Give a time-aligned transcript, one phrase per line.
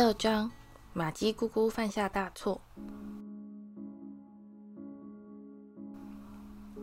[0.00, 0.50] 第二章，
[0.94, 2.58] 玛姬姑姑犯下大错。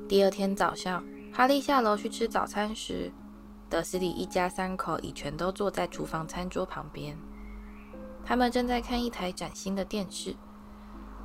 [0.07, 3.11] 第二天早上，哈利下楼去吃早餐时，
[3.71, 7.17] 德斯里一家三口已全都坐在厨房餐桌旁边。
[8.23, 10.35] 他们正在看一台崭新的电视，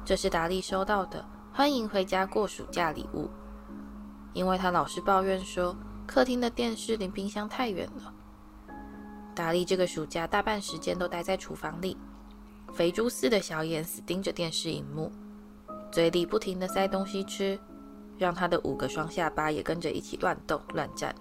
[0.02, 3.28] 这是达利收到的欢迎回家过暑假礼物，
[4.32, 8.14] 因为他老是抱怨说客厅的电视离冰箱太远了。
[9.34, 11.96] 达利这个暑假大半时间都待在厨房里，
[12.72, 15.10] 肥猪似的小眼死盯着电视荧幕，
[15.90, 17.58] 嘴里不停地塞东西吃，
[18.18, 21.14] 让他的五个双下巴也跟着一起乱动乱颤。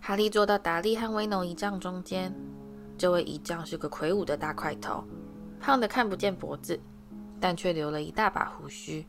[0.00, 2.34] 哈利坐到达利和威农姨丈中间，
[2.98, 5.02] 这位姨丈是个魁梧的大块头，
[5.60, 6.78] 胖得看不见脖子，
[7.40, 9.06] 但却留了一大把胡须。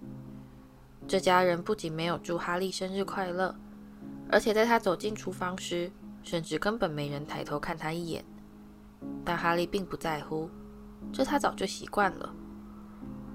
[1.08, 3.54] 这家人不仅没有祝哈利生日快乐，
[4.32, 5.92] 而且在他走进厨房时，
[6.26, 8.26] 甚至根本没人抬头看他一眼，
[9.24, 10.50] 但哈利并不在乎，
[11.14, 12.34] 这他早就习惯了。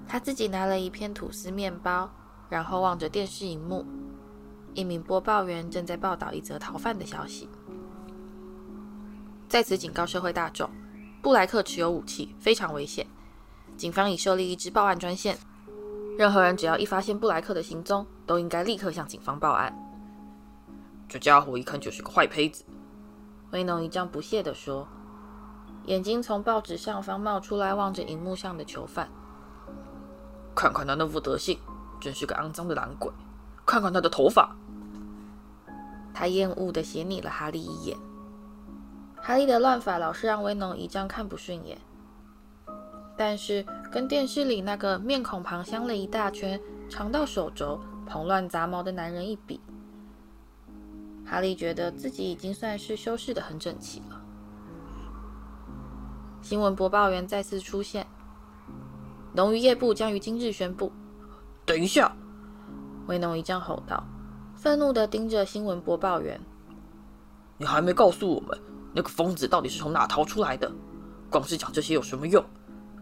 [0.07, 2.11] 他自己拿了一片吐司面包，
[2.49, 3.85] 然后望着电视荧幕，
[4.73, 7.47] 一名播报员正在报道一则逃犯的消息。
[9.47, 10.69] 在此警告社会大众，
[11.21, 13.07] 布莱克持有武器，非常危险。
[13.77, 15.37] 警方已设立一支报案专线，
[16.17, 19.73] 任何人只要一发现布莱克的行踪，都应该立刻向警方报案。
[21.07, 22.65] 这家伙一看就是个坏胚子。
[23.51, 24.87] 威农姨丈不屑地说，
[25.85, 29.09] 眼睛从报纸上方冒出来，望着荧幕上的囚犯。
[30.55, 31.57] 看看他那副德行，
[31.99, 33.11] 真是个肮脏的懒鬼。
[33.65, 34.55] 看看他的头发。
[36.13, 37.97] 他厌恶地斜睨了哈利一眼。
[39.15, 41.77] 哈利的乱发老是让威农姨丈看不顺眼，
[43.17, 46.59] 但是跟电视里那个面孔庞香了一大圈、
[46.89, 49.59] 长到手肘、蓬乱杂毛的男人一比，
[51.25, 54.21] 哈利觉得自己已经算是修饰得很整齐了。
[56.41, 58.05] 新闻播报员再次出现。
[59.33, 60.91] 农渔业部将于今日宣布。
[61.65, 62.11] 等一下，
[63.07, 64.03] 威农姨丈吼道，
[64.55, 66.39] 愤怒地盯着新闻播报员。
[67.57, 68.59] 你还没告诉我们，
[68.93, 70.69] 那个疯子到底是从哪逃出来的？
[71.29, 72.43] 光是讲这些有什么用？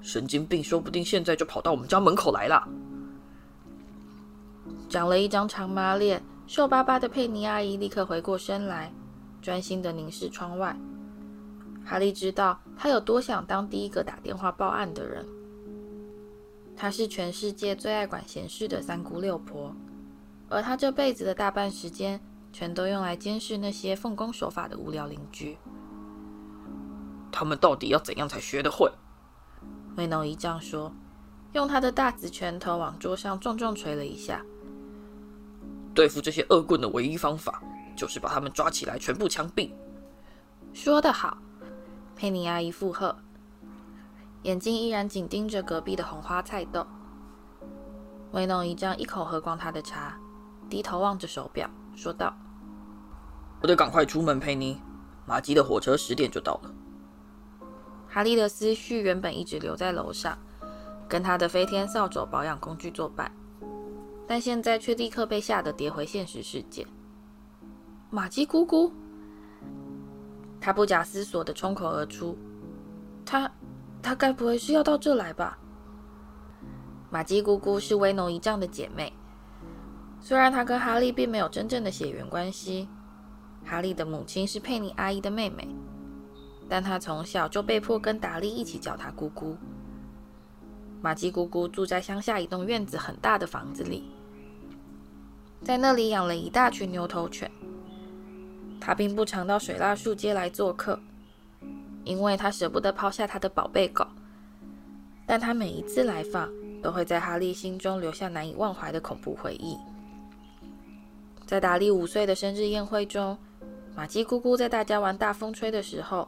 [0.02, 2.68] 神经病说不定现在就跑到我们家门口来了。
[4.88, 6.22] 长了一张长麻脸。
[6.50, 8.92] 瘦巴巴的佩妮阿姨立刻回过身来，
[9.40, 10.76] 专心地凝视窗外。
[11.86, 15.24] 哈利知道她有多想当第一个打电话报案的人。
[16.76, 19.76] 她是全世界最爱管闲事的三姑六婆，
[20.50, 22.20] 而她这辈子的大半时间
[22.52, 25.56] 全都用来监视那些奉公守法的无聊邻居。
[27.32, 28.92] 他们到底要怎样才学得会？
[29.98, 30.92] 威农姨丈说，
[31.54, 34.44] 用他的大紫拳头往桌上重重捶了一下。
[36.00, 37.62] 对付这些恶棍的唯一方法，
[37.94, 39.70] 就是把他们抓起来，全部枪毙。
[40.72, 41.38] 说得好，
[42.16, 43.14] 佩妮阿姨附和，
[44.44, 46.88] 眼睛依然紧盯着隔壁的红花菜豆。
[48.32, 50.18] 威农姨丈一口喝光他的茶，
[50.70, 52.34] 低头望着手表，说道
[53.62, 54.82] ：“我得赶快出门，佩妮。
[55.26, 56.72] 玛吉的火车十点就到了。”
[58.08, 60.38] 哈利的思绪原本一直留在楼上，
[61.10, 63.30] 跟他的飞天扫帚保养工具作伴。
[64.30, 66.86] 但现在却立刻被吓得跌回现实世界。
[68.12, 68.94] 玛姬姑姑，
[70.62, 72.38] 他不假思索地冲口而出
[73.26, 73.52] ：“他，
[74.04, 75.58] 他该不会是要到这来吧？”
[77.10, 79.12] 玛姬姑姑是威农姨丈的姐妹，
[80.22, 82.88] 虽然她跟哈利并没有真正的血缘关系，
[83.66, 85.68] 哈利的母亲是佩妮阿姨的妹妹，
[86.70, 89.58] 但她从小就被迫跟达利一起叫她姑姑。
[91.02, 94.12] 玛姬姑姑住在乡下一栋院子很大的房子里。
[95.64, 97.50] 在那里养了一大群牛头犬。
[98.80, 101.00] 他并不常到水蜡树街来做客，
[102.06, 104.08] 因为他舍不得抛下他的宝贝狗。
[105.28, 106.50] 但他每一次来访，
[106.82, 109.78] 都会在哈利心中留下难以忘怀的恐怖回忆。
[111.46, 113.38] 在达利五岁的生日宴会中，
[113.96, 116.28] 玛姬姑姑在大家玩大风吹的时候，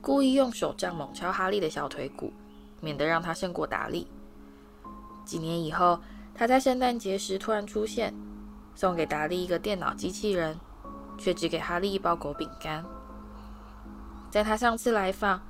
[0.00, 2.32] 故意用手杖猛敲哈利的小腿骨，
[2.80, 4.06] 免得让他胜过达利。
[5.24, 6.00] 几年以后，
[6.34, 8.12] 他在圣诞节时突然出现。
[8.74, 10.58] 送给达利一个电脑机器人，
[11.18, 12.84] 却只给哈利一包狗饼干。
[14.30, 15.40] 在他上次来访，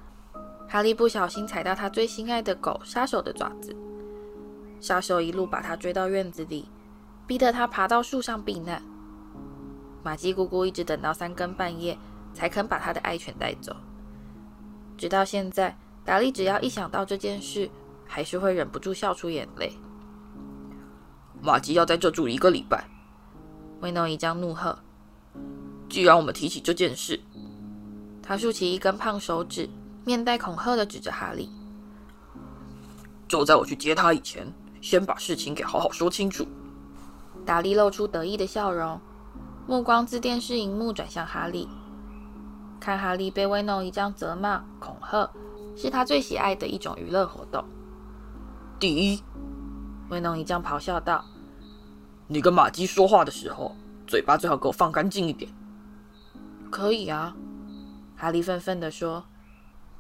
[0.68, 3.76] 哈利不小心踩到他最心爱的狗杀手的爪子，
[4.80, 6.68] 杀手一路把他追到院子里，
[7.26, 8.82] 逼得他爬到树上避难。
[10.02, 11.96] 玛姬姑姑一直等到三更半夜，
[12.34, 13.76] 才肯把他的爱犬带走。
[14.98, 17.70] 直到现在，达利只要一想到这件事，
[18.04, 19.72] 还是会忍不住笑出眼泪。
[21.40, 22.84] 玛姬要在这住一个礼拜。
[23.82, 24.78] 威农姨丈怒喝
[25.90, 27.20] ：“既然我们提起这件事，
[28.22, 29.68] 他竖起一根胖手指，
[30.04, 31.50] 面带恐吓地指着哈利。
[33.26, 34.46] 就在我去接他以前，
[34.80, 36.46] 先把事情给好好说清楚。
[37.44, 39.00] 达利露出得意的笑容，
[39.66, 41.68] 目光自电视荧幕转向哈利，
[42.78, 45.28] 看哈利被威诺一将责骂、恐吓，
[45.76, 47.64] 是他最喜爱的一种娱乐活动。
[48.78, 49.20] 第一，
[50.08, 51.24] 威诺一将咆哮道
[52.32, 53.76] ：“你跟玛姬说话的时候，
[54.06, 55.52] 嘴巴最好给我放干净一点。”
[56.72, 57.36] 可以啊，
[58.16, 59.26] 哈利愤愤地说：“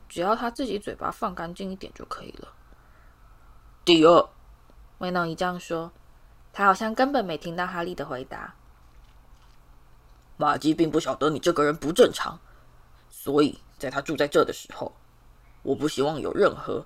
[0.08, 2.48] 只要他自己嘴巴放干净一点就可以了。”
[3.84, 4.30] 第二，
[4.98, 5.92] 威农一将说。
[6.54, 8.54] 他好像根本没听到哈利的回答。
[10.36, 12.38] 玛姬并不晓得你这个人不正常，
[13.08, 14.92] 所以在他住在这的时候，
[15.62, 16.84] 我不希望有任何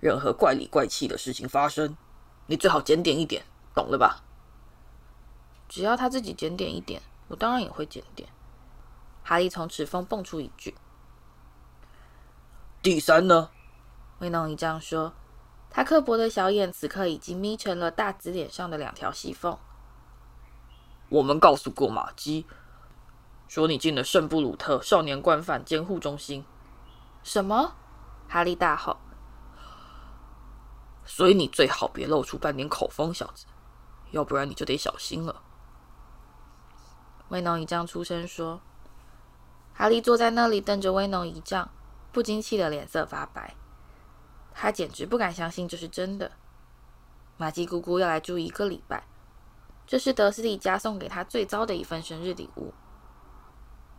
[0.00, 1.96] 任何怪里怪气的事情发生。
[2.46, 4.24] 你最好检点一点，懂了吧？
[5.68, 8.28] 只要他自己检点一点，我当然也会检点。
[9.22, 10.74] 哈利从齿缝蹦出一句。
[12.82, 13.50] 第三呢？
[14.18, 15.14] 威农一将说。
[15.70, 19.58] 他刻薄的小眼此刻已经眯成了大紫脸上的两条细缝。
[21.08, 22.46] 我们告诉过马基，
[23.48, 26.44] 说你进了圣布鲁特少年惯犯监护中心。
[27.24, 27.74] 什么？
[28.28, 28.98] 哈利大吼。
[31.04, 33.46] 所以你最好别露出半点口风，小子，
[34.12, 35.42] 要不然你就得小心了。
[37.34, 38.60] 威农一丈出声说。
[39.74, 41.68] 哈利坐在那里瞪着威农一丈，
[42.12, 43.56] 不禁气得脸色发白。
[44.52, 46.30] 他简直不敢相信这是真的。
[47.36, 49.02] 玛姬姑姑要来住一个礼拜，
[49.84, 52.72] 这是德斯蒂家送给他最糟的一份生日礼物，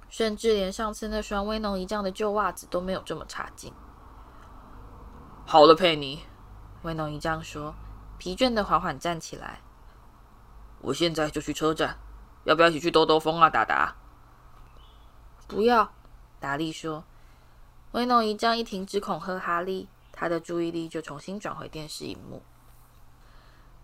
[0.08, 3.74] 甚至连上次那双威农一丈的旧袜子都没有这么差劲。
[5.46, 6.22] 好了，佩妮，
[6.84, 7.76] 威农一丈说，
[8.18, 9.60] 疲倦的缓缓站起来。
[10.80, 11.98] 我现在就去车站，
[12.46, 13.96] 要不要一起去兜兜风啊，达达？
[15.48, 15.92] 不要，
[16.40, 17.04] 达利说。
[17.92, 19.90] 威诺一将一停止恐吓哈利。
[20.18, 22.42] 他的注意力就重新转回电视荧幕。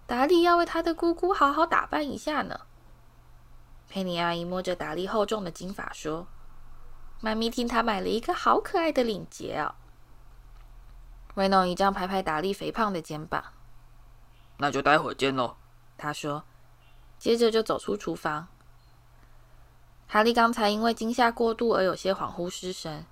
[0.07, 2.61] 达利要为他的姑姑好好打扮一下呢。
[3.89, 6.25] 佩妮阿姨摸着达利厚重的金发说
[7.19, 9.75] ：“妈咪替他买了一个好可爱的领结哦。”
[11.35, 13.43] 威诺一将拍拍达利肥胖的肩膀
[14.55, 15.57] ：“那就待会儿见喽。”
[15.97, 16.45] 他说，
[17.21, 18.47] 接着就走出厨房。
[20.07, 23.05] 哈利刚才因为惊吓过度而有些恍惚失神。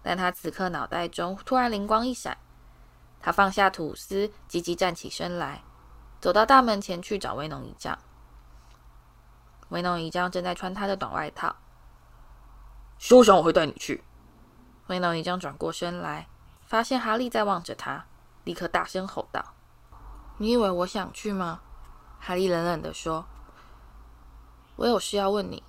[0.00, 2.38] 但他此刻脑袋中突然灵光一闪，
[3.20, 5.64] 他放下吐司，急急站起身来，
[6.20, 7.98] 走到大门前去找威农一丈。
[9.70, 11.56] 威农一丈正在穿他的短外套。
[12.98, 14.04] 休想我会带你去！
[14.86, 16.28] 威农一丈转过身来，
[16.64, 18.06] 发现哈利在望着他，
[18.44, 19.54] 立刻大声吼道
[20.38, 21.60] ：“你以为我想去吗？”
[22.24, 23.26] 哈利冷冷地说
[24.78, 25.60] ：“我有事要问你。”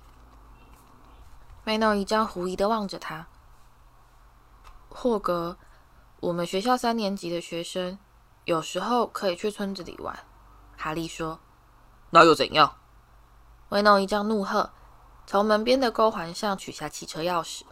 [1.66, 3.26] 威诺一张狐疑地望着他。
[4.88, 5.56] 霍格，
[6.20, 7.98] 我们学校三年级的学生
[8.44, 10.16] 有时候可以去村子里玩。
[10.76, 11.40] 哈利说
[12.10, 12.76] ：“那又怎样？”
[13.70, 14.70] 威诺一张怒喝，
[15.26, 17.62] 从门边的钩环上取下汽车钥匙。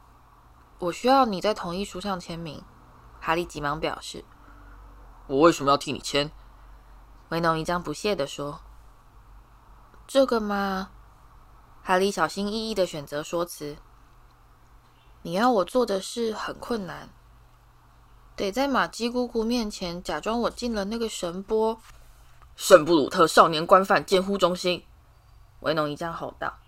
[0.80, 2.62] “我需要你在同意书上签名。”
[3.22, 4.22] 哈利急忙表示。
[5.28, 6.30] “我为什么要替你签？”
[7.32, 8.60] 维农一将不屑地说。
[10.06, 10.90] “这个嘛。”
[11.82, 13.78] 哈利小心翼翼地选择说辞。
[15.22, 17.08] 你要我做的事很困难，
[18.36, 21.80] 得在玛姬姑姑面前假装我进了那个神波。
[22.54, 24.84] 圣布鲁特少年官犯监护中心，
[25.60, 26.58] 维农一将吼道，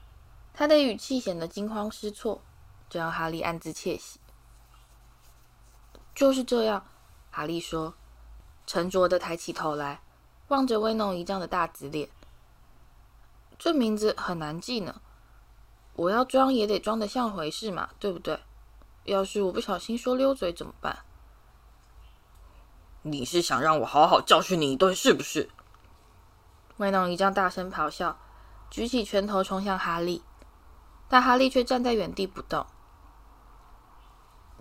[0.55, 2.41] 他的语气显得惊慌失措，
[2.89, 4.19] 这让哈利暗自窃喜。
[6.15, 6.87] 就是这样，
[7.31, 7.93] 哈利说，
[8.67, 10.01] 沉着的抬起头来，
[10.55, 12.09] 望着威农一丈的大紫脸。
[13.59, 15.01] 这名字很难记呢。
[15.95, 18.39] 我要装也得装得像回事嘛，对不对？
[19.03, 21.01] 要是我不小心说溜嘴怎么办？
[23.03, 25.51] 你是想让我好好教训你一顿，是不是？
[26.77, 28.17] 威农一丈大声咆哮，
[28.71, 30.23] 举起拳头冲向哈利，
[31.09, 32.65] 但哈利却站在原地不动。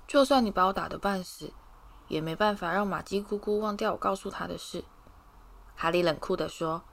[0.08, 1.54] 就算你把我打得半死，
[2.08, 4.84] 也没办法让玛姬姑姑忘掉我告诉她的事。
[5.76, 6.84] 哈利冷酷地说。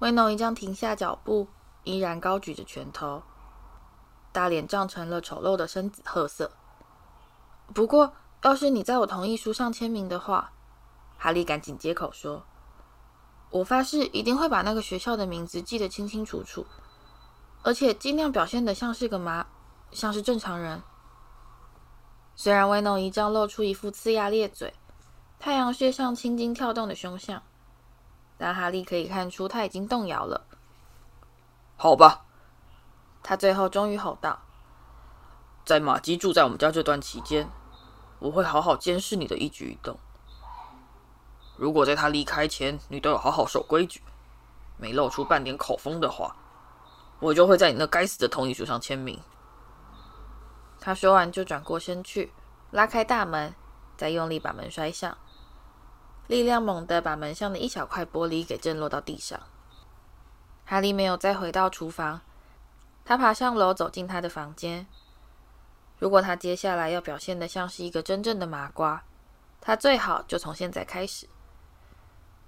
[0.00, 1.48] 威农一将停下脚步。
[1.86, 3.22] 依然高举着拳头，
[4.32, 6.50] 大脸涨成了丑陋的深紫褐色。
[7.74, 10.52] 不过，要是你在我同意书上签名的话，
[11.18, 12.46] 哈利赶紧接口说
[13.52, 16.64] ：“我发誓一定会把那个学校的名字记得清清楚楚，
[17.62, 19.46] 而且尽量表现得像是个麻，
[19.90, 20.82] 像是正常人。”
[22.34, 24.72] 虽然威农一将露出一副呲牙咧嘴、
[25.38, 27.42] 太阳穴上青筋跳动的凶相，
[28.38, 30.46] 但哈利可以看出他已经动摇了。
[31.76, 32.24] 好吧，
[33.22, 34.40] 他最后终于吼道
[35.66, 37.50] ：“在玛姬住在我们家这段期间，
[38.20, 39.98] 我会好好监视你的一举一动。
[41.56, 44.02] 如果在他离开前，你都有好好守规矩，
[44.78, 46.34] 没露出半点口风的话，
[47.20, 49.20] 我就会在你那该死的同意书上签名。
[50.80, 52.32] 他说完就转过身去，
[52.70, 53.54] 拉开大门，
[53.96, 55.16] 再用力把门摔上，
[56.26, 59.40] 力量猛地把门上的一小块玻璃给震落到地上。
[60.64, 62.22] 哈利没有再回到厨房，
[63.04, 64.86] 他爬上楼走进他的房间。
[65.98, 69.04] 如果他接下来要表现得像是一个真正的麻瓜，
[69.60, 71.28] 他最好就从现在开始。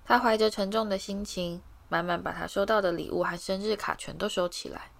[0.04, 4.90] 他怀着沉重的心情，慢慢把他收到的礼物和生日卡全都收起来，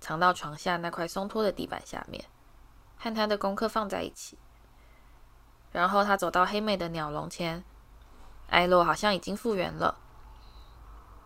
[0.00, 2.24] 藏到床下那块松脱的地板下面。
[2.98, 4.38] 和他的功课放在一起，
[5.70, 7.62] 然后他走到黑妹的鸟笼前。
[8.48, 9.98] 艾洛好像已经复原了，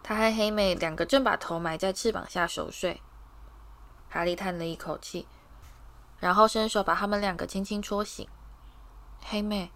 [0.03, 3.03] 他和黑妹两个正把头埋在翅膀下熟睡。
[4.09, 5.29] 哈利叹了一口气，
[6.19, 8.27] 然后伸手把他们两个轻轻戳醒。
[9.23, 9.71] 黑妹，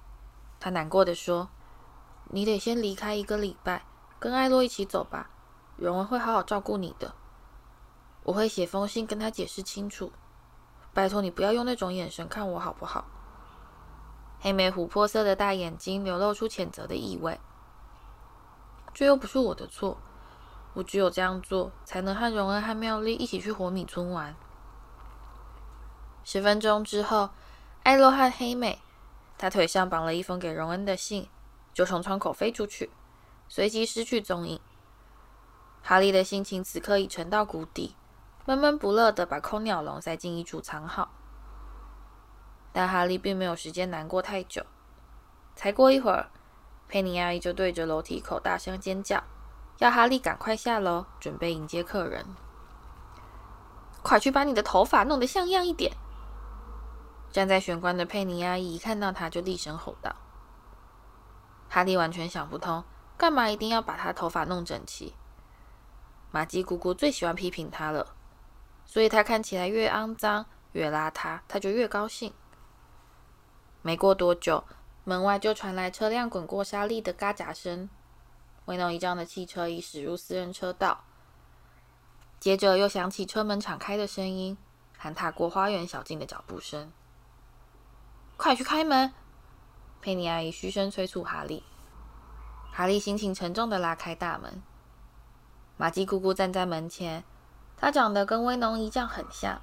[0.59, 1.51] 他难过的说
[2.33, 3.85] ：“你得先离开一个礼拜，
[4.19, 5.31] 跟艾洛一起走吧。
[5.77, 7.15] 荣恩会好好照顾你的，
[8.25, 10.11] 我会写封信跟他解释清楚。”
[10.95, 13.05] 拜托你不要用那种眼神看我好不好？
[14.45, 17.41] 黑莓琥珀色的大眼睛流露出谴责的意味。
[18.93, 19.97] 这又不是我的错，
[20.75, 24.37] 我只有这样做才能和荣恩和妙丽一起去火米村玩。
[26.25, 27.31] 十分钟之后，
[27.85, 28.83] 艾洛和黑莓，
[29.39, 31.27] 他腿上绑了一封给荣恩的信，
[31.73, 32.91] 就从窗口飞出去，
[33.49, 34.61] 随即失去踪影。
[35.83, 37.97] 哈利的心情此刻已沉到谷底。
[38.45, 41.11] 闷闷不乐地把空鸟笼塞进衣橱藏好，
[42.75, 44.67] 但哈利并没有时间难过太久。
[45.55, 46.29] 才过一会儿，
[46.89, 49.23] 佩妮阿姨就对着楼梯口大声尖叫，
[49.79, 52.27] 要哈利赶快下楼，准备迎接客人。
[54.03, 55.93] 快去把你的头发弄得像样一点！
[57.31, 60.17] 站在玄关的佩妮阿姨一看到他就厉声吼道。
[61.69, 62.83] 哈利完全想不通，
[63.17, 65.15] 干嘛一定要把他头发弄整齐？
[66.33, 68.15] 玛姬姑姑最喜欢批评他了。
[68.85, 72.35] 所以他看起来越肮脏、越邋遢，他就越高兴。
[73.87, 74.65] 没过多久，
[75.05, 77.91] 门外就传来车辆滚过沙砾的嘎杂声，
[78.65, 81.05] 威农一丈的汽车已驶入私人车道。
[82.41, 84.57] 接着又响起车门敞开的声音
[84.97, 86.91] 和踏过花园小径的脚步声。
[88.39, 89.13] 快去开门！
[90.01, 91.63] 佩妮阿姨嘘声催促哈利。
[92.73, 94.63] 哈利心情沉重地拉开大门。
[95.77, 97.23] 玛姬姑姑站在门前。
[97.77, 99.61] 她长得跟威农一丈很像，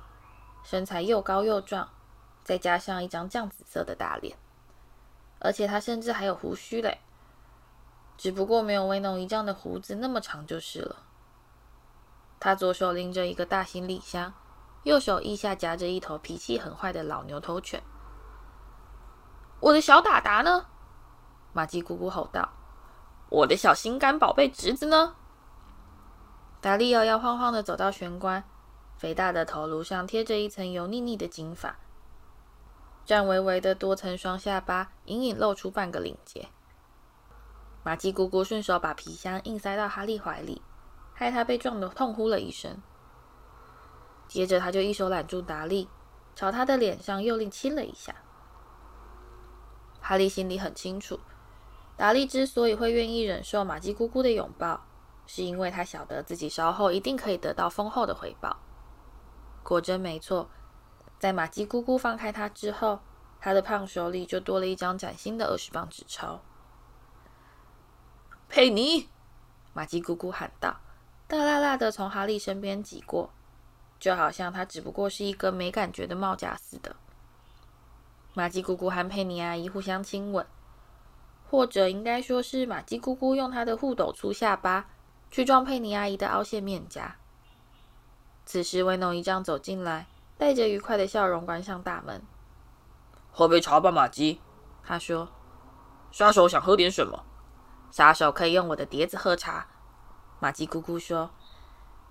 [0.64, 1.90] 身材又高又壮，
[2.44, 4.38] 再加上一张酱紫色的大脸，
[5.40, 7.00] 而且他甚至还有胡须嘞，
[8.18, 10.98] 只不过没有威农一丈的胡子那么长就是了。
[12.40, 14.34] 他左手拎着一个大行李箱，
[14.84, 17.84] 右手腋下夹着一头脾气很坏的老牛头犬。
[19.60, 20.66] 我的小达达呢？
[21.54, 22.50] 玛姬咕咕吼道
[23.30, 25.16] ：“我的小心肝宝贝侄子呢？”
[26.60, 28.44] 达利摇摇晃晃地走到玄关，
[28.98, 31.76] 肥大的头颅上贴着一层油腻腻的金发，
[33.12, 36.48] 颤巍巍的多层双下巴隐隐露出半个领结。
[37.84, 40.62] 玛姬姑姑顺手把皮箱硬塞到哈利怀里，
[41.14, 42.82] 害他被撞得痛呼了一声。
[44.30, 45.90] 接着，他就一手揽住达利，
[46.38, 48.16] 朝他的脸上用力亲了一下。
[50.00, 51.20] 哈利心里很清楚，
[51.98, 54.86] 达利之所以会愿意忍受玛姬姑姑的拥抱。
[55.28, 58.56] 是因为他晓得自己稍后一定可以得到丰厚的回报。
[59.64, 60.50] 果真没错，
[61.22, 63.00] 在玛姬姑姑放开他之后，
[63.40, 66.42] 他的胖手里就多了一张崭新的二十磅纸钞。
[68.50, 69.08] 佩妮，
[69.72, 70.80] 玛姬姑姑喊道，
[71.28, 73.30] 大辣辣的从哈利身边挤过，
[74.00, 76.96] 就好像他只不过是一个没感觉的帽夹似的。
[78.34, 80.44] 玛姬姑姑和佩妮阿姨互相亲吻，
[81.48, 84.90] 或者应该说是玛姬姑姑用她的护斗粗下巴。
[85.30, 87.18] 去撞佩妮阿姨的凹陷面颊。
[88.44, 90.08] 此时，威农一丈走进来，
[90.42, 92.20] 带着愉快的笑容关上大门。
[93.32, 94.42] 喝杯茶吧，马姬。
[94.84, 95.30] 他说
[96.12, 97.24] ：“杀手想喝点什么？”
[97.94, 99.68] 杀手可以用我的碟子喝茶。
[100.40, 101.30] 马姬姑姑说。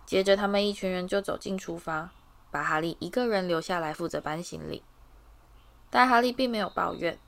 [0.06, 2.10] 接着，他们一群人就走进厨房，
[2.52, 4.84] 把哈利一个人留下来负责搬行李。
[5.90, 7.18] 但哈利并没有抱怨，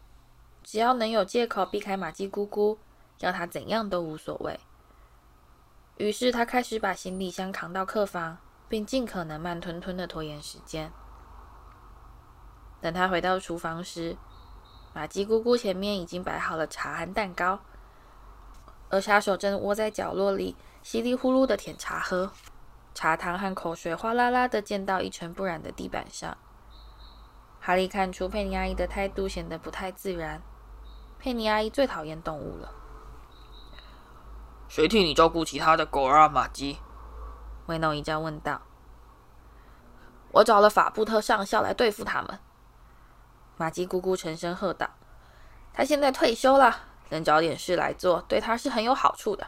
[0.62, 2.78] 只要能有借口避开马姬姑姑，
[3.18, 4.60] 要他怎样都无所谓。
[5.96, 8.38] 于是他开始把行李箱扛到客房，
[8.72, 10.90] 并尽可能慢吞吞地拖延时间。
[12.80, 14.16] 等他回到厨房时，
[14.94, 17.60] 玛姬姑姑前面已经摆好了茶和蛋糕，
[18.88, 22.32] 而杀手正窝在角落里稀里呼噜地舔茶喝，
[22.94, 26.38] 茶汤和口水哗啦啦地溅到一尘不染的地板上。
[27.60, 30.40] 哈利看出佩妮阿姨的态度显得不太自然。
[31.18, 32.72] 佩妮阿姨最讨厌动物了。
[34.66, 36.78] 谁替你照顾其他的狗啊，玛姬？
[37.66, 38.62] 威农一将问道。
[40.32, 42.38] 我找了法布特上校来对付他们。
[43.56, 44.88] 玛姬姑姑沉声喝道
[45.72, 49.46] ：“他现在退休了，能找点事来做，对他是很有好处的。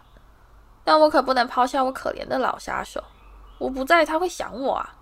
[0.84, 3.02] 但我可不能抛下我可怜的老杀手。
[3.58, 4.96] 我不在，他会想我啊。”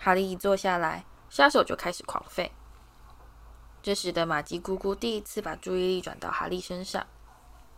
[0.00, 2.50] 哈利一坐下来，杀手就开始狂吠。
[3.82, 7.06] 这使得玛姬姑姑第一次把注意力转到哈利身上。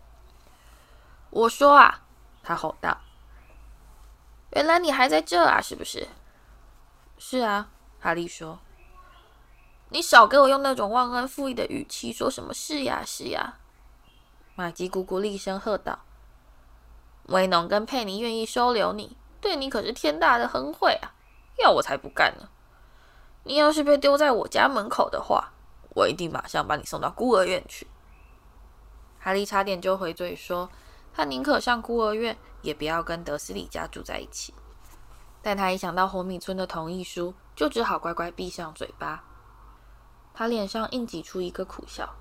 [1.30, 2.02] “我说啊！”
[2.44, 2.96] 他吼道
[4.56, 6.08] ，“原来你还在这啊，是不是？”
[7.18, 7.68] 是啊，
[8.00, 8.58] 哈利说
[9.92, 13.58] ：“你少给我用那种忘恩负义的语气，说什么是呀是呀。”
[14.56, 15.98] 玛吉姑姑厉声喝道
[17.28, 21.12] ：“威农跟佩妮愿意收留你，对你可是天大的恩惠啊！
[21.62, 22.48] 要我才不干呢！
[23.44, 25.52] 你要是被丢在我家门口的话，
[25.90, 27.86] 我一定马上把你送到孤儿院去。”
[29.20, 30.70] 哈利差点就回嘴说
[31.12, 34.52] ：“他宁可上孤儿院，也不要跟德斯里家住在一起。”
[35.40, 39.22] 但他一想到红米村的同意书，就只好乖乖闭上嘴巴。
[40.34, 42.14] 他脸上硬挤出一个苦笑。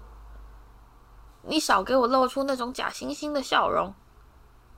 [1.41, 3.93] “你少给我露出那种假惺惺的笑容！”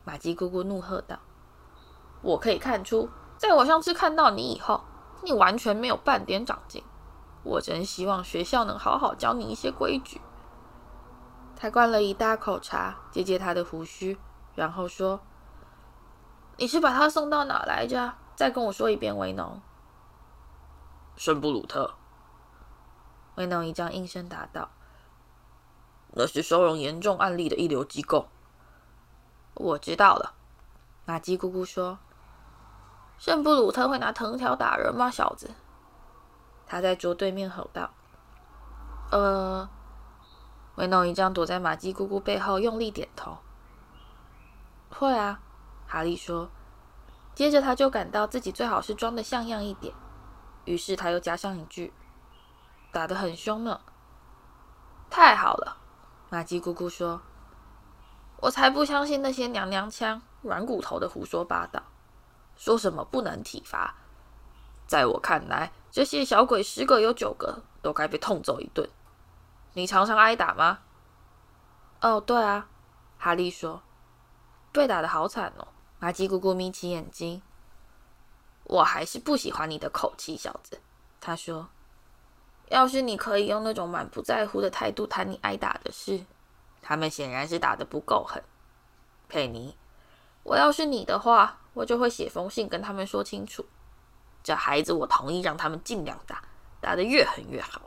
[0.05, 1.19] 玛姬姑姑怒喝道。
[2.23, 4.81] “我可以看出，在我上次看到你以后，
[5.21, 6.81] 你完全没有半点长进。
[7.43, 10.21] 我真希望学校能好好教你一些规矩。”
[11.59, 14.17] 他灌了一大口茶，接接他的胡须，
[14.55, 15.19] 然后说
[16.57, 19.59] ：“你是把他送到哪来着？”再跟我说一遍，威农。
[21.15, 21.95] 圣布鲁特。
[23.35, 24.69] 威农一将应声答道
[26.13, 28.27] ：“那是收容严重案例的一流机构。”
[29.55, 30.33] 我知道了，
[31.05, 31.97] 玛姬姑姑说
[33.17, 35.49] ：“圣布鲁特会拿藤条打人吗，小子？”
[36.67, 37.89] 他在桌对面吼道
[39.09, 39.67] ：“呃。”
[40.77, 43.39] 威农一将躲在玛姬姑姑背后用力点头
[44.93, 45.39] ：“会啊。”
[45.87, 46.49] 哈利说。
[47.33, 49.93] 接着他就感到自己最好是装得像样一点，
[50.65, 51.93] 于是他又加上一句
[52.91, 53.79] ：“打得很凶呢。”
[55.07, 55.77] 太好了，
[56.31, 57.21] 玛姬姑姑说
[58.41, 61.83] ：“我才不相信那些娘娘腔、软骨头的胡说八道，
[62.55, 63.93] 说什么不能体罚。
[64.87, 68.89] 在我看来，这些小鬼十个有九个都该被痛揍一顿。
[69.73, 70.79] 你常常挨打吗
[72.01, 72.67] ？”“哦，对啊。”
[73.19, 73.83] 哈利说
[74.73, 75.67] ，“被打得好惨哦。”
[75.99, 77.41] 玛吉姑姑眯起眼睛，
[78.65, 80.79] 我还是不喜欢你的口气，小子。
[81.19, 81.69] 他说
[82.69, 86.23] ：“要是你可以用那种满不在乎的态度谈你挨打的事，
[86.83, 88.43] 他们显然是打得不够狠。”
[89.27, 89.75] 佩妮，
[90.43, 93.65] 我要是你的话，我就会写封信跟他们说清楚，
[94.43, 96.43] 这孩子我同意让他们尽量打，
[96.79, 97.81] 打得越狠越好。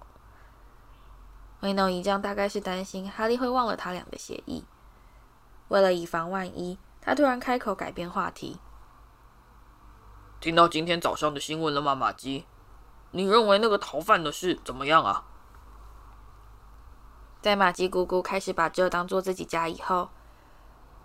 [1.61, 4.65] 威农一将大概是担心哈利会忘了他俩的协议，
[5.69, 6.77] 为了以防万一。
[7.01, 8.61] 他突然开口改变话题
[10.41, 12.45] ：“听到今天早上的新闻了吗，玛姬？
[13.13, 15.25] 你认为那个逃犯的事怎么样啊？”
[17.41, 20.11] 在玛姬姑姑开始把这当做自己家以后，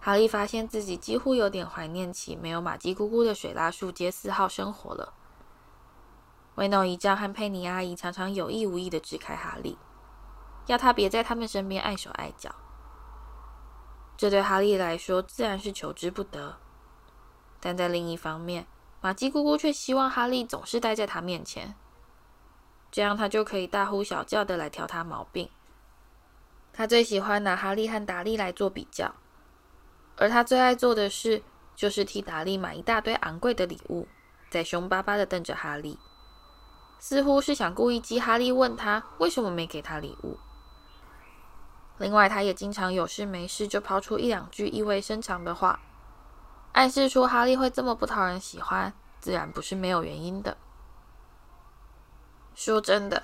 [0.01, 5.13] 哈利发现自己几乎有点怀念起没有玛姬姑姑的水拉树街四号生活了。
[6.55, 9.77] 维诺姨丈和佩妮阿姨常常有意无意的支开哈利，
[10.65, 12.53] 要他别在他们身边碍手碍脚。
[14.17, 16.57] 这对哈利来说自然是求之不得，
[17.59, 18.65] 但在另一方面，
[19.01, 21.75] 玛姬姑姑却希望哈利总是待在她面前，
[22.89, 25.49] 这样她就可以大呼小叫的来挑他毛病。
[26.71, 29.13] 她最喜欢拿哈利和达利来做比较，
[30.15, 31.43] 而她最爱做的事
[31.75, 34.07] 就是替达利买一大堆昂贵的礼物，
[34.49, 35.99] 在凶巴巴的瞪着哈利，
[36.99, 40.37] 似乎是想故意激哈利问他为什么没给他礼物。
[41.97, 45.79] 另外，他也经常有事没事就抛出一两句意味深长的话，
[46.73, 50.57] 暗示出哈利会这么不讨人喜欢，自然不是没有原因的。
[52.53, 53.23] 说真的，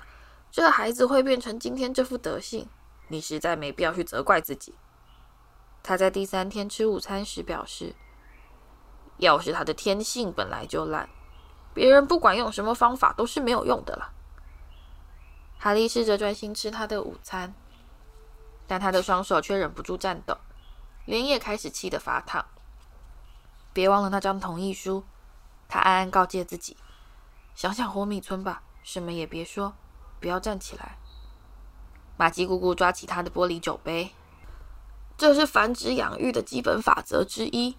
[0.50, 2.66] 这个孩子会变成今天这副德行，
[3.08, 4.74] 你实在没必要去责怪自己。
[5.82, 7.94] 他在第三天吃午餐时表示
[9.18, 11.08] ：“要是他的天性本来就烂，
[11.74, 14.12] 别人不管用什么方法都是没有用的了。”
[15.58, 17.52] 哈利试着专心吃他的午餐。
[18.72, 20.34] 但他的双手却忍不住颤抖，
[21.04, 22.42] 脸也开始气得发烫。
[23.74, 25.04] 别忘了那张同意书，
[25.68, 26.78] 他暗暗告诫自己。
[27.54, 29.74] 想想火米村吧，什么也别说，
[30.20, 30.96] 不要站起来。
[32.16, 34.14] 玛吉姑姑抓起他的玻璃酒杯，
[35.18, 37.76] 这是繁殖养育的基本法则之一。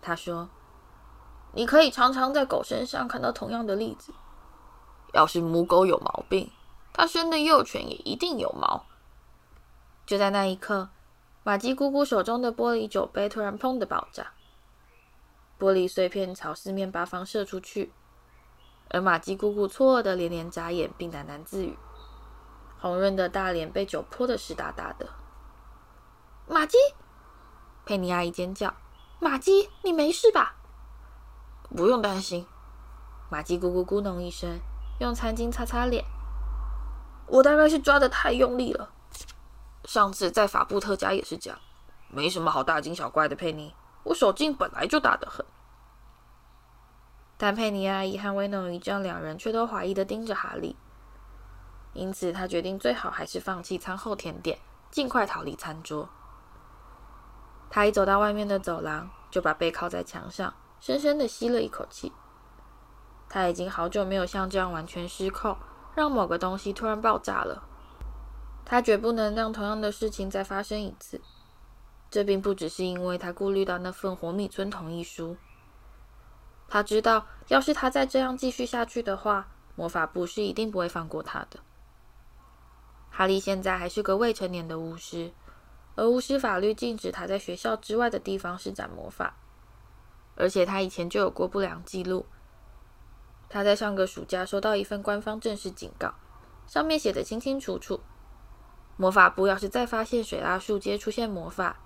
[0.00, 0.48] 她说
[1.54, 4.12] ：“你可以常常在狗身上看到同样的例子。
[5.12, 6.50] 要是母狗有毛病，
[6.92, 8.86] 他生的幼犬也一定有毛。
[10.04, 10.90] 就在那一刻，
[11.44, 14.32] 玛姬姑姑手中的玻璃酒杯突然砰的爆炸，
[15.58, 17.92] 玻璃碎片朝四面八方射出去，
[18.90, 21.78] 而玛姬姑姑错愕的连连眨眼，并喃喃自语，
[22.80, 25.08] 红润的大脸被酒泼得湿哒哒的。
[26.48, 26.76] 玛姬，
[27.84, 28.74] 佩妮阿姨尖叫
[29.20, 30.56] ：“玛姬，你没事吧
[31.74, 32.44] ？”“不用担心。”
[33.30, 34.58] 玛姬姑姑咕哝一声，
[34.98, 36.04] 用餐巾擦擦脸。
[37.28, 38.90] “我大概是抓的太用力了。
[39.84, 41.58] 上次在法布特家也是这样，
[42.08, 45.44] 没什么好大惊小怪的。”佩妮，我手劲本来就大得很。
[47.36, 50.76] 但佩妮阿姨和威农姨丈两人却都怀疑的盯着哈利，
[51.92, 54.58] 因此他决定最好还是放弃餐后甜点，
[54.90, 56.08] 尽快逃离餐桌。
[57.68, 62.12] 他一走到外面的走廊，就把背靠在墙上，深深的吸了一口气。
[63.28, 65.56] 他已经好久没有像这样完全失控，
[65.94, 67.64] 让某个东西突然爆炸了。
[68.72, 71.20] 他绝不能让同样的事情再发生一次。
[72.10, 75.36] 这并不只是因为他顾虑到那份活米村同意书。
[76.68, 81.60] 他知道，要是他再这样继续下去的话，魔法部是一定不会放过他的。
[83.10, 85.32] 哈利现在还是个未成年的巫师。
[85.94, 89.36] 而巫师法律禁止他在学校之外的地方施展魔法，
[90.34, 92.24] 而且他以前就有过不良记录。
[93.50, 96.14] 他在上个暑假收到一份官方正式警告，
[96.66, 98.00] 上面写得清清楚楚：
[98.96, 101.76] 魔法部要是再发现水蜡树街出现魔法，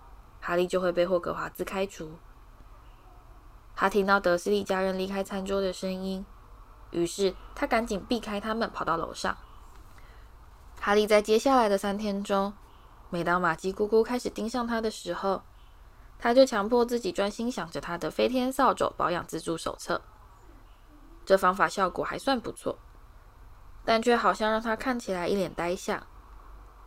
[0.40, 2.12] 哈利就会被霍格华兹开除。
[3.74, 6.24] 他听到德斯利家人离开餐桌的声音，
[6.90, 9.36] 于是他赶紧避开他们，跑到楼上。
[10.80, 12.52] 哈利在接下来的三天中。
[13.08, 15.42] 每当玛姬姑姑开始盯上他的时候，
[16.18, 20.02] 他就强迫自己专心想着他的飞天扫帚保养自助手册。
[21.24, 22.78] 这方法效果还算不错，
[23.84, 26.04] 但却好像让他看起来一脸呆相，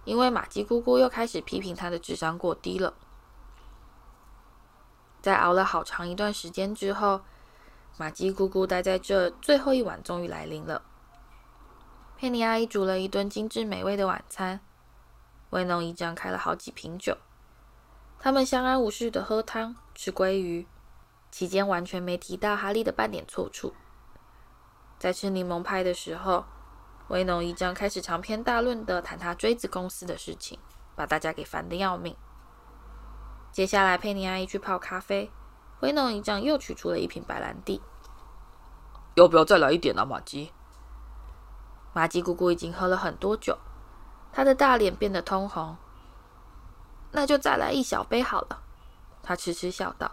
[0.06, 2.94] 因为玛姬姑姑又开始批评他的智商过低了。
[5.22, 7.22] 在熬了好长一段时间之后，
[7.98, 10.82] 玛姬姑姑待在这最后一晚终于来临了。
[12.18, 14.62] 佩妮阿姨煮了一顿精致美味的晚餐。
[15.52, 17.18] 威农姨丈开了好几瓶酒，
[18.20, 20.68] 他们相安无事的喝汤、吃鲑鱼，
[21.32, 23.74] 期间完全没提到哈利的半点错处。
[25.00, 26.46] 在吃柠檬派的时候，
[27.10, 30.60] 威农姨丈开始长篇大论的谈他锥子公司的事情，
[30.96, 32.16] 把大家给烦得要命。
[33.52, 35.32] 接下来，佩妮阿姨去泡咖啡，
[35.80, 37.82] 威农姨丈又取出了一瓶白兰地。
[39.16, 40.52] 要不要再来一点啊，玛姬？
[41.94, 43.58] 玛姬姑姑已经喝了很多酒。
[44.32, 45.76] 她的大脸变得通红，
[47.12, 48.62] 那就再来一小杯好了。
[49.24, 50.12] 她痴痴笑道：“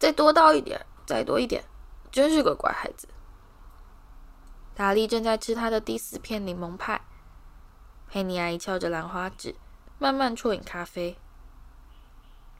[0.00, 1.64] 再多倒一点，再多一点，
[2.10, 3.06] 真是个乖孩子。”
[4.76, 7.00] 达利正在吃他的第四片柠檬派，
[8.06, 9.56] 佩妮阿姨翘着兰花指，
[9.98, 11.16] 慢慢啜饮咖啡。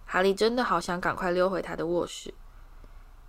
[0.06, 2.32] 哈利真的好想赶快溜回他的卧室，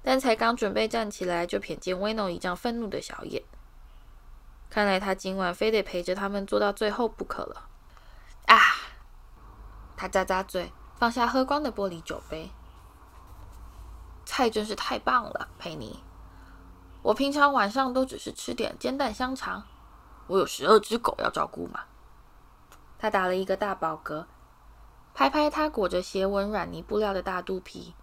[0.01, 3.43] 但才刚准备站起来，就瞥见威农姨丈愤怒的小眼。
[4.69, 7.67] 看来他今晚非得陪着他们坐到最后不可了。
[8.45, 8.55] 啊！
[9.97, 12.51] 他咂咂嘴，放下喝光的玻璃酒杯。
[14.23, 16.01] 菜真是太棒了，佩妮。
[17.07, 19.63] 我平常晚上都只是吃点煎蛋香肠。
[20.27, 21.85] 我有十二只狗要照顾嘛。
[22.99, 24.25] 他打了一个大饱嗝，
[25.13, 27.95] 拍拍他裹着斜纹软呢布料的大肚皮。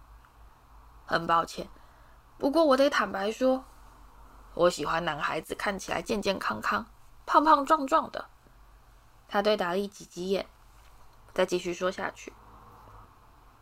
[1.05, 1.69] 很抱歉，
[2.39, 3.63] 不过我得坦白说。
[4.55, 6.87] 我喜欢男孩子看起来健健康康、
[7.27, 8.25] 胖胖壮壮的。
[9.27, 10.47] 他对达利挤挤眼，
[11.31, 12.33] 再继续说下去：“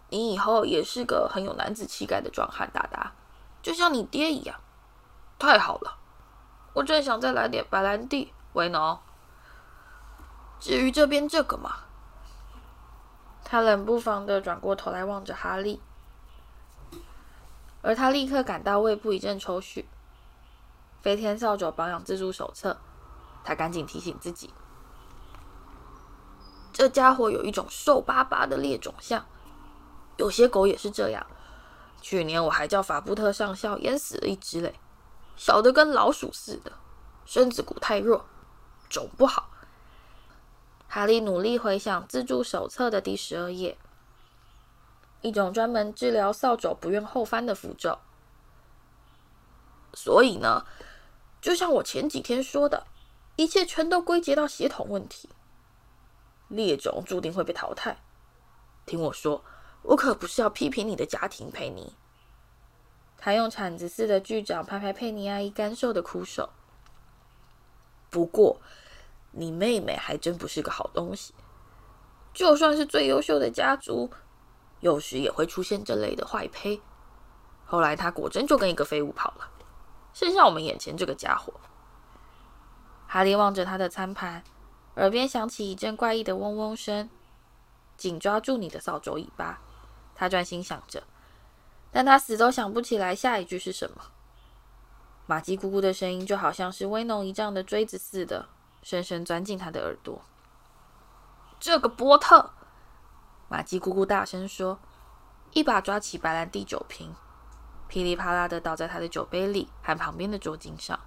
[0.08, 3.12] 你以后也是个很有男子气概的壮汉，达达，
[3.62, 4.58] 就像你爹一样。”
[5.38, 5.98] 太好了，
[6.74, 8.98] 我正想再来点白兰地，威农。
[10.60, 11.76] 至于这边这个嘛，
[13.44, 15.82] 他冷不防的转过头来望着哈利，
[17.82, 19.86] 而他立刻感到胃部一阵抽搐。
[21.02, 22.80] 飞天扫帚保养自助手册，
[23.44, 24.54] 他赶紧提醒自己：
[26.72, 29.26] 这家伙有一种瘦巴巴的劣种相，
[30.16, 31.28] 有些狗也是这样。
[32.02, 34.80] 去年我还叫法布特上校淹死了一只嘞，
[35.36, 36.72] 小的跟老鼠似的，
[37.26, 38.26] 身子骨太弱，
[38.90, 39.50] 种不好。
[40.88, 43.78] 哈利努力回想自助手册的第十二页，
[45.22, 47.98] 一种专门治疗扫帚不愿后翻的符咒。
[49.94, 50.66] 所以呢？
[51.42, 52.88] 就像我前几天说的，
[53.36, 55.28] 一切全都归结到血统问题。
[56.48, 58.02] 劣种注定会被淘汰。
[58.86, 59.44] 听我说，
[59.82, 61.94] 我可不是要批评你的家庭，佩妮。
[63.24, 66.50] 他用铲子似的巨掌拍拍佩妮阿姨干瘦的枯手。
[68.10, 68.60] 不过，
[69.32, 71.34] 你妹妹还真不是个好东西。
[72.34, 74.12] 就算是最优秀的家族，
[74.82, 76.82] 有时也会出现这类的坏胚。
[77.64, 79.50] 后来他果真就跟一个废物跑了，
[80.14, 81.54] 剩下我们眼前这个家伙。
[83.08, 84.44] 哈利望着他的餐盘，
[84.96, 87.10] 耳边响起一阵怪异的嗡嗡声，
[87.96, 89.62] 紧抓住你的扫帚尾巴。
[90.14, 91.04] 他专心想着，
[91.94, 93.98] 但他死都想不起来下一句是什么。
[95.28, 98.48] 玛姬姑姑的声音就好像是威农一丈的锥子似的，
[98.82, 100.22] 深深钻进他的耳朵。
[101.60, 102.52] 这个波特，
[103.48, 104.80] 玛姬姑姑大声说，
[105.52, 107.16] 一把抓起白兰地酒瓶，
[107.88, 111.00] 噼里啪啦的倒在他的酒杯里和旁边的桌巾上。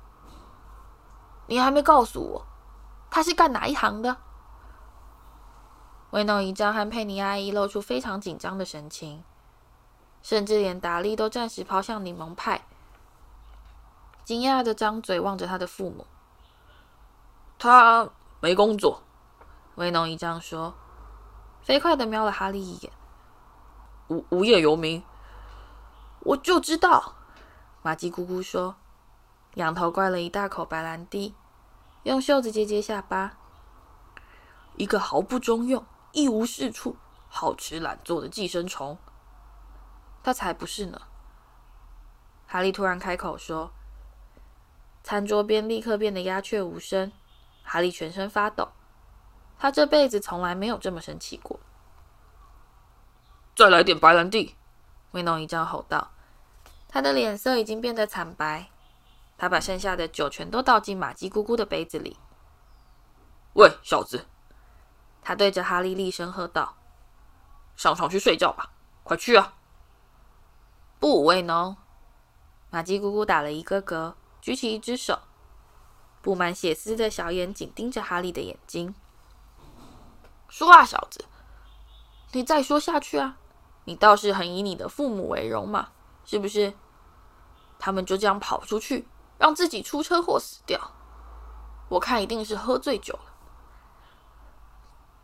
[1.49, 2.47] 你还没告诉我，
[3.11, 4.17] 他是干哪一行的？
[6.11, 9.23] 威农一丈和佩妮阿姨露出非常紧张的神情，
[10.29, 12.67] 甚至连达利都暂时抛向柠檬派，
[14.25, 16.05] 惊讶的张嘴望着他的父母。
[17.61, 18.11] 他
[18.41, 19.05] 没工作。
[19.77, 20.75] 威农一丈说，
[21.63, 22.93] 飞快的瞄了哈利一眼。
[24.09, 25.05] 无无业游民，
[26.23, 27.15] 我就知道。
[27.83, 28.75] 玛姬姑姑说，
[29.55, 31.37] 仰头灌了一大口白兰地，
[32.03, 33.37] 用袖子接接下巴。
[34.75, 36.97] 一个毫不中用、一无是处、
[37.29, 38.99] 好吃懒做的寄生虫。
[40.27, 41.03] 他才不是呢。
[42.49, 43.71] 哈利突然开口说，
[45.05, 47.13] 餐桌边立刻变得鸦雀无声。
[47.63, 48.71] 哈利全身发抖。
[49.57, 51.61] 他这辈子从来没有这么生气过。
[53.55, 54.57] 再来点白兰地！
[55.13, 56.11] 威诺一丈吼道。
[56.89, 58.67] 他的脸色已经变得惨白。
[59.39, 62.19] 他把剩下的酒全都倒进玛姬姑姑的杯子里。
[63.53, 64.27] 喂，小子！
[65.23, 66.75] 他对着哈利厉声喝道
[67.79, 68.73] ：“上床去睡觉吧，
[69.05, 69.53] 快去啊！”
[71.09, 71.77] 不，威农！
[72.69, 75.21] 玛姬姑姑打了一个嗝，举起一只手，
[76.21, 78.93] 布满血丝的小眼紧盯着哈利的眼睛。
[80.49, 81.25] 说啊，小子，
[82.33, 83.39] 你再说下去啊！
[83.85, 85.91] 你倒是很以你的父母为荣嘛，
[86.25, 86.75] 是不是？
[87.79, 89.07] 他们就这样跑出去，
[89.39, 90.91] 让自己出车祸死掉，
[91.89, 93.33] 我看一定是喝醉酒了。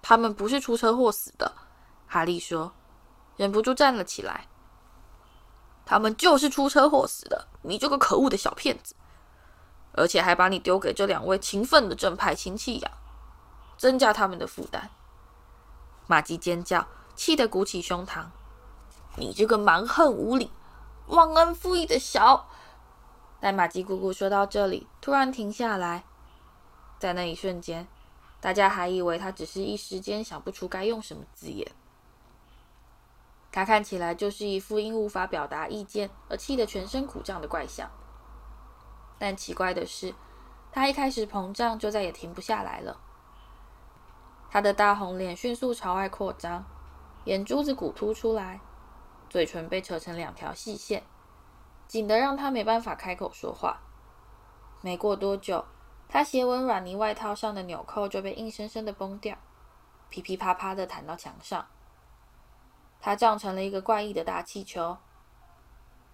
[0.01, 1.53] 他们不是出车祸死的，
[2.07, 2.73] 哈利说，
[3.37, 4.47] 忍不住站了起来。
[5.85, 8.95] 他们就是出车祸死的，你这个可恶的小骗子！
[9.95, 12.93] 而且还把你丢给这两位勤奋的正派亲戚养，
[13.77, 14.91] 增加他们的负担。
[16.07, 18.27] 玛姬尖叫，气得鼓起胸膛。
[19.17, 20.51] 你这个蛮横无理、
[21.09, 22.49] 忘恩负义的小……
[23.41, 26.05] 但玛姬姑姑说到这里，突然停下来。
[26.99, 27.87] 在那一瞬间，
[28.41, 31.71] 大家还以为她只是一时间想不出该用什么字眼。
[33.53, 37.89] 他看起来就是一副因无法表达意见而气得全身苦胀的怪相。
[39.19, 40.15] 但奇怪的是，
[40.73, 42.99] 他一开始膨胀，就再也停不下来了。
[44.51, 46.65] 他的大红脸迅速朝外扩张，
[47.25, 48.61] 眼珠子鼓凸出来，
[49.31, 51.05] 嘴唇被扯成两条细线，
[51.87, 53.81] 紧得让他没办法开口说话。
[54.81, 55.65] 没过多久，
[56.09, 59.37] 他斜纹软呢外套上的纽扣就被硬生生的崩掉，
[60.09, 61.67] 噼噼啪啪的弹到墙上。
[63.05, 64.97] 他胀成了一个怪异的大气球，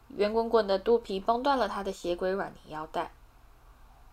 [0.08, 3.12] 圆滚滚的肚皮崩断了他的血轨软泥腰带，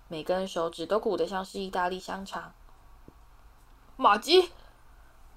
[0.10, 2.52] 每根手指都鼓得像是意大利香肠。
[3.96, 4.52] 玛姬，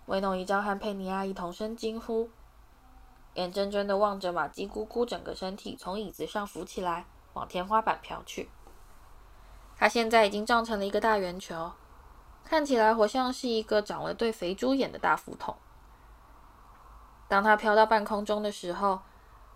[0.07, 2.29] 威农一丈和佩妮阿姨同声惊呼，
[3.35, 8.51] 眼睁睁的望着玛姬姑姑整个身体从椅子上浮起来，往天花板飘去。
[9.77, 11.71] 她现在已经胀成了一个大圆球，
[12.45, 15.57] 看起来活像是一个长了对肥猪眼的大腹桶。
[17.29, 19.01] 当他飘到半空中的时候，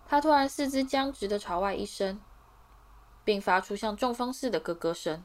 [0.07, 2.21] 他突然四肢僵直的朝外一伸，
[3.25, 5.23] 并发出像中风似的咯咯声。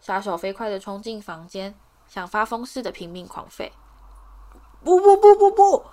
[0.00, 1.74] 杀手飞快的冲进房间。
[2.08, 3.72] 像发疯似的拼命狂吠！
[4.84, 5.84] 不不不不不！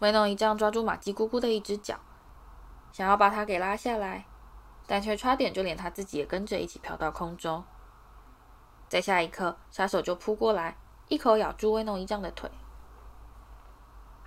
[0.00, 2.00] 威农一丈抓住马姬姑姑的一只脚，
[2.90, 4.26] 想要把她给拉下来，
[4.88, 7.62] 但却差点就连他自己也跟着一起飘到空中。
[8.88, 10.76] 在下一刻，杀手就扑过来，
[11.06, 12.50] 一口咬住威农一丈的腿。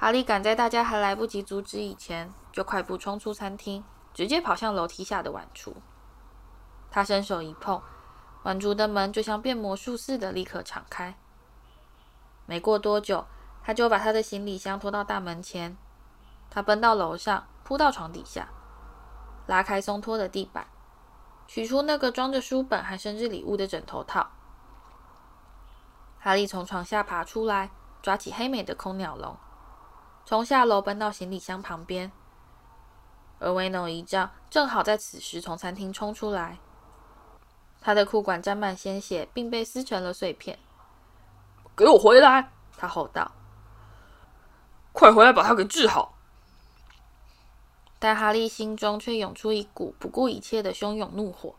[0.02, 3.84] 哈利赶在大家还来不及阻止以前，就快步冲出餐厅，
[4.16, 5.76] 直接跑向楼梯下的碗橱。
[6.90, 7.80] 他伸手一碰。
[8.42, 11.16] 碗橱的门就像变魔术似的立刻敞开。
[12.48, 13.28] 没过多久，
[13.64, 15.78] 他就把他的行李箱拖到大门前。
[16.50, 18.48] 他奔到楼上，扑到床底下，
[19.46, 20.66] 拉开松脱的地板，
[21.46, 24.32] 取出那个装着书本和生日礼物的枕头套。
[26.20, 27.70] 哈利从床下爬出来，
[28.02, 29.38] 抓起黑美的空鸟笼，
[30.26, 32.12] 从下楼奔到行李箱旁边。
[33.40, 36.60] 而威农一丈正好在此时从餐厅冲出来。
[37.82, 40.60] 他的裤管沾满鲜血，并被撕成了碎片。
[41.76, 43.32] “给我回来！”他吼道
[44.94, 46.16] ，“快回来把他给治好！”
[47.98, 51.56] 但哈利心中却涌出一股不顾一切的汹涌怒火。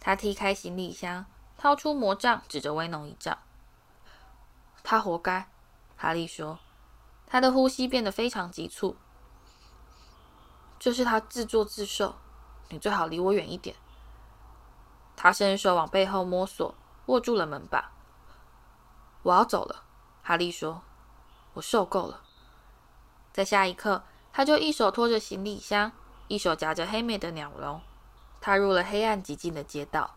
[0.00, 3.38] 他踢开行李箱，掏出魔杖，指着威农一丈。
[4.82, 5.48] “他活该。”
[5.96, 6.58] 哈利说，
[7.30, 8.96] 他的呼吸变得非常急促。
[10.80, 12.16] “这是他自作自受，
[12.70, 13.76] 你最好离我远一点。”
[15.14, 16.74] 他伸手往背后摸索，
[17.06, 17.92] 握住了门把。
[19.22, 19.84] 我要走了，
[20.22, 20.82] 哈利说
[21.54, 22.22] ：“我受够了。”
[23.32, 25.92] 在下一刻，他就一手拖着行李箱，
[26.26, 27.80] 一手夹着黑莓的鸟笼，
[28.40, 30.16] 踏入了黑暗寂静的街道。